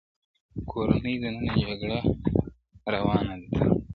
کورنۍ 0.69 1.15
دننه 1.21 1.51
جګړه 1.63 1.99
روانه 2.93 3.35
ده 3.41 3.45
تل 3.53 3.69